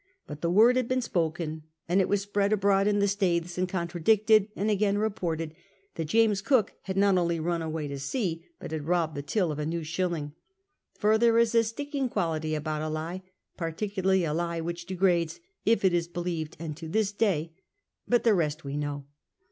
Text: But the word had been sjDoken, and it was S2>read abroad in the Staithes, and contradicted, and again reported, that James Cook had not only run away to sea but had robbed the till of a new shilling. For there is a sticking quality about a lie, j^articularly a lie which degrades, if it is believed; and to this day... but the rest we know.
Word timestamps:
But 0.25 0.41
the 0.41 0.49
word 0.49 0.77
had 0.77 0.87
been 0.87 0.97
sjDoken, 0.97 1.61
and 1.87 2.01
it 2.01 2.09
was 2.09 2.25
S2>read 2.25 2.53
abroad 2.53 2.87
in 2.87 2.97
the 2.97 3.07
Staithes, 3.07 3.59
and 3.59 3.69
contradicted, 3.69 4.47
and 4.55 4.71
again 4.71 4.97
reported, 4.97 5.53
that 5.93 6.05
James 6.05 6.41
Cook 6.41 6.73
had 6.81 6.97
not 6.97 7.19
only 7.19 7.39
run 7.39 7.61
away 7.61 7.87
to 7.87 7.99
sea 7.99 8.43
but 8.59 8.71
had 8.71 8.85
robbed 8.87 9.13
the 9.13 9.21
till 9.21 9.51
of 9.51 9.59
a 9.59 9.65
new 9.67 9.83
shilling. 9.83 10.33
For 10.95 11.19
there 11.19 11.37
is 11.37 11.53
a 11.53 11.63
sticking 11.63 12.09
quality 12.09 12.55
about 12.55 12.81
a 12.81 12.89
lie, 12.89 13.21
j^articularly 13.59 14.27
a 14.27 14.33
lie 14.33 14.59
which 14.59 14.87
degrades, 14.87 15.39
if 15.67 15.85
it 15.85 15.93
is 15.93 16.07
believed; 16.07 16.57
and 16.59 16.75
to 16.77 16.89
this 16.89 17.11
day... 17.11 17.53
but 18.07 18.23
the 18.23 18.33
rest 18.33 18.63
we 18.63 18.77
know. 18.77 19.05